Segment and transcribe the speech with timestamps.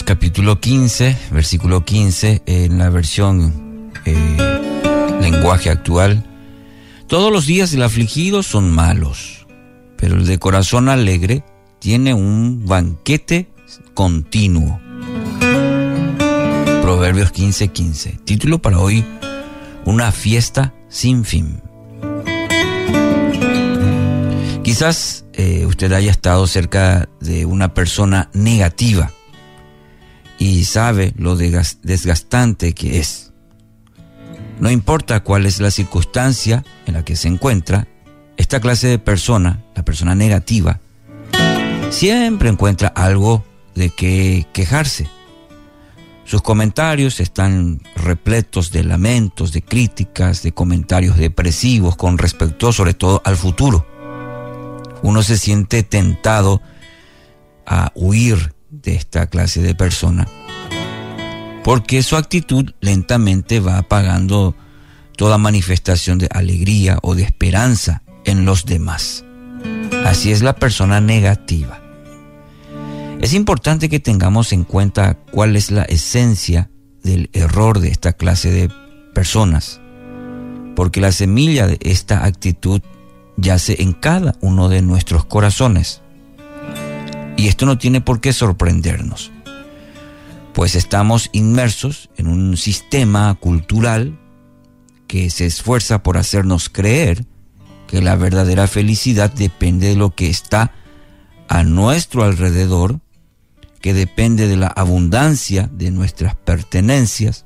[0.00, 4.38] Capítulo 15, versículo 15, en la versión eh,
[5.20, 6.24] lenguaje actual.
[7.06, 9.46] Todos los días del afligido son malos,
[9.98, 11.44] pero el de corazón alegre
[11.78, 13.50] tiene un banquete
[13.92, 14.80] continuo.
[16.80, 18.20] Proverbios 15, 15.
[18.24, 19.04] Título para hoy,
[19.84, 21.60] una fiesta sin fin.
[24.64, 29.12] Quizás eh, usted haya estado cerca de una persona negativa
[30.42, 33.32] y sabe lo desgastante que es.
[34.58, 37.86] No importa cuál es la circunstancia en la que se encuentra,
[38.36, 40.80] esta clase de persona, la persona negativa,
[41.90, 43.44] siempre encuentra algo
[43.76, 45.08] de qué quejarse.
[46.24, 53.22] Sus comentarios están repletos de lamentos, de críticas, de comentarios depresivos con respecto sobre todo
[53.24, 53.86] al futuro.
[55.02, 56.60] Uno se siente tentado
[57.64, 60.26] a huir de esta clase de persona,
[61.62, 64.56] porque su actitud lentamente va apagando
[65.16, 69.24] toda manifestación de alegría o de esperanza en los demás.
[70.04, 71.80] Así es la persona negativa.
[73.20, 76.70] Es importante que tengamos en cuenta cuál es la esencia
[77.04, 78.70] del error de esta clase de
[79.14, 79.80] personas,
[80.74, 82.80] porque la semilla de esta actitud
[83.36, 86.01] yace en cada uno de nuestros corazones.
[87.42, 89.32] Y esto no tiene por qué sorprendernos,
[90.52, 94.16] pues estamos inmersos en un sistema cultural
[95.08, 97.26] que se esfuerza por hacernos creer
[97.88, 100.70] que la verdadera felicidad depende de lo que está
[101.48, 103.00] a nuestro alrededor,
[103.80, 107.44] que depende de la abundancia de nuestras pertenencias,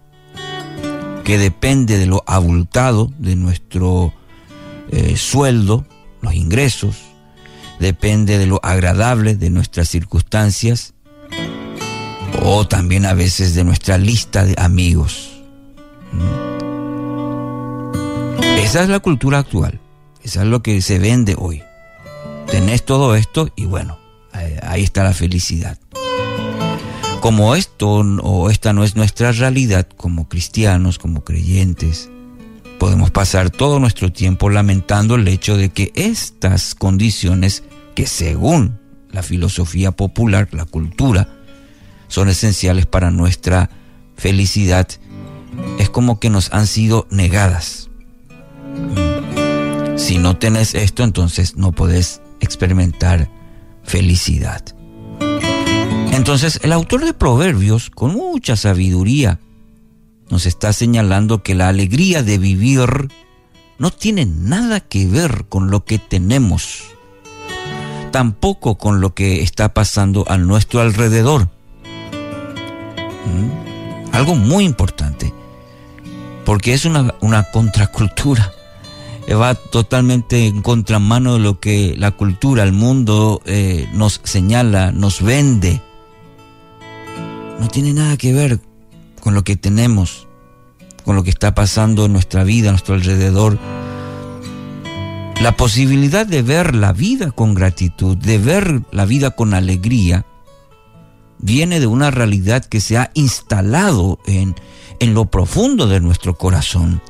[1.25, 4.13] que depende de lo abultado de nuestro
[4.91, 5.87] eh, sueldo,
[6.21, 6.99] los ingresos,
[7.79, 10.95] depende de lo agradable de nuestras circunstancias
[12.43, 15.43] o también a veces de nuestra lista de amigos.
[16.13, 16.57] ¿Mm?
[18.59, 19.81] Esa es la cultura actual,
[20.23, 21.63] esa es lo que se vende hoy.
[22.47, 23.99] Tenés todo esto y bueno,
[24.63, 25.79] ahí está la felicidad.
[27.21, 27.89] Como esto
[28.23, 32.11] o esta no es nuestra realidad como cristianos, como creyentes,
[32.87, 37.65] podemos pasar todo nuestro tiempo lamentando el hecho de que estas condiciones
[37.97, 38.79] que según
[39.11, 41.29] la filosofía popular, la cultura,
[42.07, 43.71] son esenciales para nuestra
[44.15, 44.87] felicidad,
[45.81, 47.91] es como que nos han sido negadas.
[49.97, 53.29] Si no tenés esto, entonces no podés experimentar
[53.83, 54.63] felicidad.
[56.13, 59.41] Entonces, el autor de Proverbios, con mucha sabiduría,
[60.31, 63.09] nos está señalando que la alegría de vivir
[63.79, 66.85] no tiene nada que ver con lo que tenemos,
[68.11, 71.49] tampoco con lo que está pasando a nuestro alrededor.
[73.27, 74.15] ¿Mm?
[74.15, 75.33] Algo muy importante,
[76.45, 78.53] porque es una, una contracultura,
[79.35, 85.21] va totalmente en contramano de lo que la cultura, el mundo eh, nos señala, nos
[85.21, 85.83] vende.
[87.59, 88.61] No tiene nada que ver
[89.27, 90.29] con lo que tenemos,
[91.05, 93.59] con lo que está pasando en nuestra vida, a nuestro alrededor.
[95.41, 100.25] La posibilidad de ver la vida con gratitud, de ver la vida con alegría,
[101.41, 104.55] viene de una realidad que se ha instalado en,
[105.01, 107.03] en lo profundo de nuestro corazón.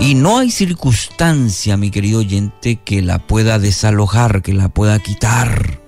[0.00, 5.80] Y no hay circunstancia, mi querido oyente, que la pueda desalojar, que la pueda quitar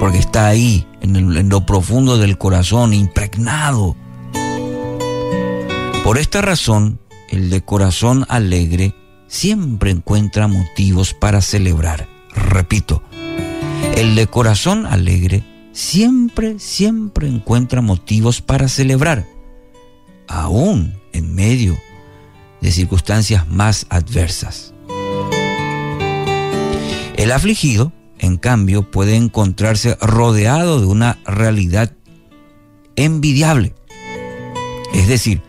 [0.00, 3.96] porque está ahí, en, lo profundo del corazón, impregnado.
[6.04, 8.94] Por esta razón, el de corazón alegre
[9.26, 12.08] siempre encuentra motivos para celebrar.
[12.34, 13.02] Repito,
[13.96, 19.26] el de corazón alegre siempre, siempre encuentra motivos para celebrar,
[20.26, 21.78] aún en medio
[22.60, 24.74] de circunstancias más adversas.
[27.16, 31.92] El afligido en cambio, puede encontrarse rodeado de una realidad
[32.94, 33.74] envidiable.
[34.92, 35.40] Es decir,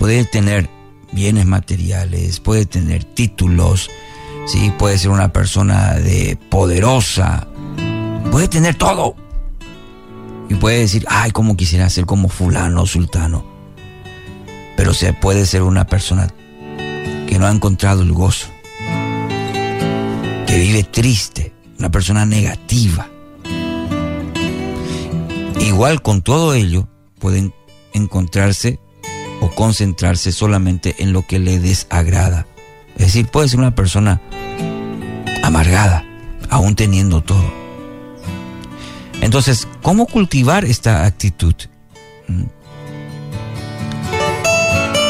[0.00, 0.68] puede tener
[1.12, 3.90] bienes materiales, puede tener títulos,
[4.46, 4.72] ¿sí?
[4.76, 7.46] puede ser una persona de poderosa,
[8.32, 9.14] puede tener todo.
[10.50, 13.46] Y puede decir, ay, cómo quisiera ser como fulano o sultano.
[14.76, 16.28] Pero se puede ser una persona
[17.28, 18.48] que no ha encontrado el gozo,
[20.46, 23.08] que vive triste, una persona negativa.
[25.60, 26.88] Igual con todo ello
[27.18, 27.52] pueden
[27.92, 28.78] encontrarse
[29.40, 32.46] o concentrarse solamente en lo que le desagrada.
[32.96, 34.20] Es decir, puede ser una persona
[35.42, 36.04] amargada,
[36.48, 37.52] aún teniendo todo.
[39.20, 41.54] Entonces, ¿cómo cultivar esta actitud?
[42.28, 42.44] Mm.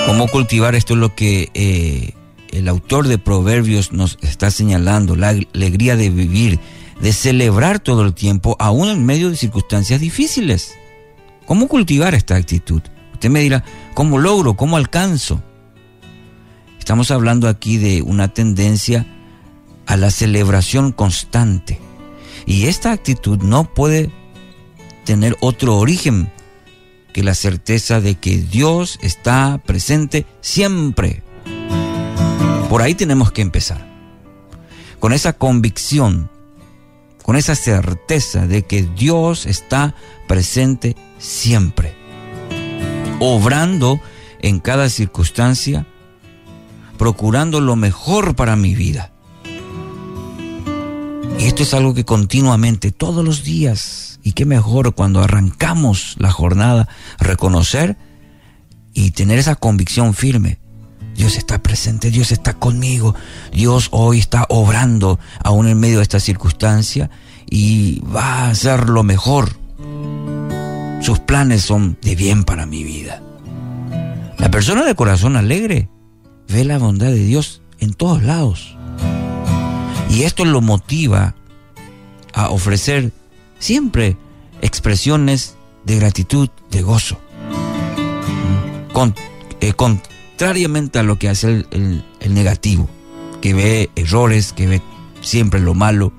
[0.07, 2.15] ¿Cómo cultivar esto es lo que eh,
[2.55, 5.17] el autor de Proverbios nos está señalando?
[5.17, 6.61] La alegría de vivir,
[7.01, 10.75] de celebrar todo el tiempo, aún en medio de circunstancias difíciles.
[11.47, 12.83] ¿Cómo cultivar esta actitud?
[13.13, 13.65] Usted me dirá,
[13.95, 14.55] ¿cómo logro?
[14.55, 15.43] ¿Cómo alcanzo?
[16.79, 19.07] Estamos hablando aquí de una tendencia
[19.87, 21.81] a la celebración constante.
[22.47, 24.11] Y esta actitud no puede
[25.05, 26.31] tener otro origen
[27.13, 31.24] que la certeza de que Dios está presente siempre.
[32.69, 33.87] Por ahí tenemos que empezar.
[35.01, 36.31] Con esa convicción,
[37.23, 39.95] con esa certeza de que Dios está
[40.27, 41.95] presente siempre.
[43.21, 44.01] Obrando
[44.41, 45.87] en cada circunstancia,
[46.99, 49.13] procurando lo mejor para mi vida.
[51.39, 56.31] Y esto es algo que continuamente, todos los días, y qué mejor cuando arrancamos la
[56.31, 56.89] jornada,
[57.19, 57.97] reconocer
[58.95, 60.59] y tener esa convicción firme.
[61.15, 63.15] Dios está presente, Dios está conmigo,
[63.53, 67.11] Dios hoy está obrando aún en medio de esta circunstancia
[67.49, 69.57] y va a hacer lo mejor.
[71.01, 73.23] Sus planes son de bien para mi vida.
[74.39, 75.89] La persona de corazón alegre
[76.49, 78.77] ve la bondad de Dios en todos lados.
[80.11, 81.35] Y esto lo motiva
[82.33, 83.13] a ofrecer
[83.59, 84.17] siempre
[84.61, 87.19] expresiones de gratitud, de gozo.
[89.61, 89.73] Eh,
[90.37, 92.89] contrariamente a lo que hace el, el negativo,
[93.41, 94.83] que ve errores, que ve
[95.21, 96.13] siempre lo malo,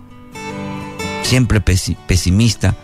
[1.21, 2.77] siempre pesimista.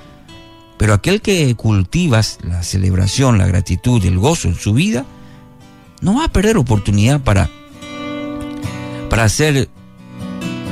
[0.78, 5.06] Pero aquel que cultivas la celebración, la gratitud, el gozo en su vida,
[6.02, 7.50] no va a perder oportunidad para,
[9.10, 9.70] para hacer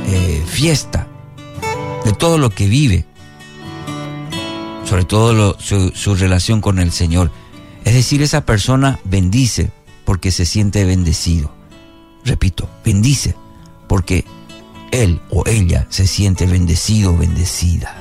[0.07, 1.07] eh, fiesta
[2.03, 3.05] de todo lo que vive,
[4.83, 7.31] sobre todo su, su relación con el Señor.
[7.85, 9.71] Es decir, esa persona bendice
[10.09, 11.51] porque se siente bendecido.
[12.25, 13.35] Repito, bendice
[13.87, 14.25] porque
[14.89, 17.95] él o ella se siente bendecido bendecida.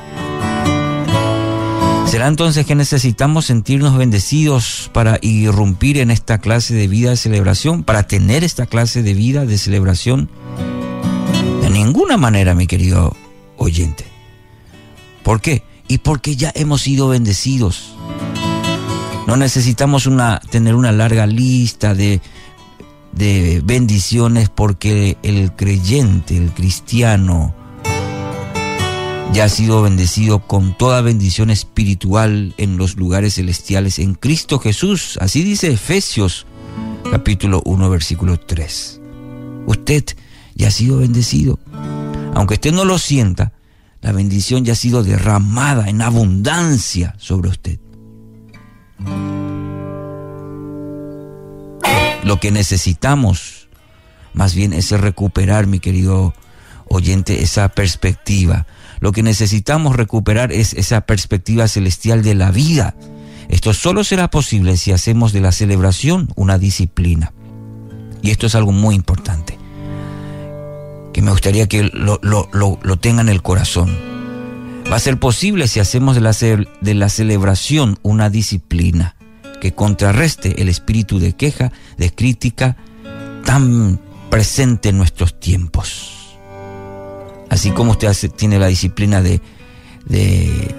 [2.06, 7.82] ¿Será entonces que necesitamos sentirnos bendecidos para irrumpir en esta clase de vida de celebración,
[7.84, 10.30] para tener esta clase de vida de celebración?
[11.60, 13.14] De ninguna manera, mi querido
[13.58, 14.06] oyente.
[15.22, 15.62] ¿Por qué?
[15.88, 17.97] Y porque ya hemos sido bendecidos.
[19.28, 20.08] No necesitamos
[20.50, 22.22] tener una larga lista de,
[23.12, 27.54] de bendiciones porque el creyente, el cristiano,
[29.34, 35.18] ya ha sido bendecido con toda bendición espiritual en los lugares celestiales en Cristo Jesús.
[35.20, 36.46] Así dice Efesios
[37.10, 39.00] capítulo 1 versículo 3.
[39.66, 40.04] Usted
[40.54, 41.58] ya ha sido bendecido.
[42.32, 43.52] Aunque usted no lo sienta,
[44.00, 47.78] la bendición ya ha sido derramada en abundancia sobre usted.
[52.24, 53.68] Lo que necesitamos
[54.34, 56.34] más bien es recuperar, mi querido
[56.88, 58.66] oyente, esa perspectiva
[59.00, 62.94] lo que necesitamos recuperar es esa perspectiva celestial de la vida.
[63.48, 67.32] Esto solo será posible si hacemos de la celebración una disciplina.
[68.22, 69.56] Y esto es algo muy importante,
[71.12, 72.18] que me gustaría que lo,
[73.00, 74.17] tengan en el corazón.
[74.90, 76.32] Va a ser posible si hacemos de la,
[76.80, 79.16] de la celebración una disciplina
[79.60, 82.76] que contrarreste el espíritu de queja, de crítica
[83.44, 86.36] tan presente en nuestros tiempos.
[87.50, 89.42] Así como usted tiene la disciplina de,
[90.06, 90.74] de,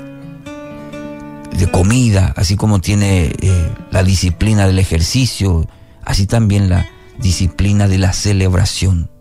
[1.71, 5.69] comida, así como tiene eh, la disciplina del ejercicio,
[6.03, 6.89] así también la
[7.19, 9.11] disciplina de la celebración.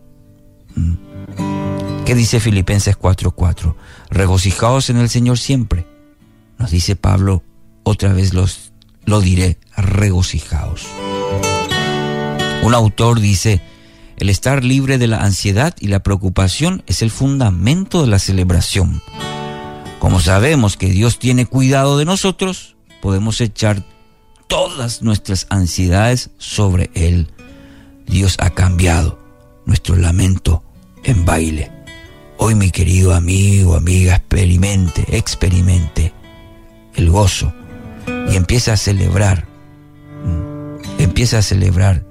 [0.74, 1.07] ¿Mm?
[2.08, 3.76] ¿Qué dice Filipenses 4:4?
[4.08, 5.86] Regocijaos en el Señor siempre.
[6.56, 7.42] Nos dice Pablo,
[7.82, 8.72] otra vez los,
[9.04, 10.86] lo diré, regocijaos.
[12.62, 13.60] Un autor dice,
[14.16, 19.02] el estar libre de la ansiedad y la preocupación es el fundamento de la celebración.
[19.98, 23.84] Como sabemos que Dios tiene cuidado de nosotros, podemos echar
[24.46, 27.30] todas nuestras ansiedades sobre Él.
[28.06, 29.18] Dios ha cambiado
[29.66, 30.64] nuestro lamento
[31.04, 31.77] en baile.
[32.40, 36.12] Hoy mi querido amigo, amiga, experimente, experimente
[36.94, 37.52] el gozo
[38.30, 39.46] y empieza a celebrar.
[40.24, 42.04] Mm, empieza a celebrar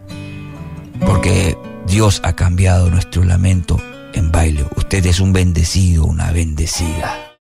[1.05, 1.57] porque
[1.87, 3.81] Dios ha cambiado nuestro lamento
[4.13, 4.65] en baile.
[4.75, 7.26] Usted es un bendecido, una bendecida.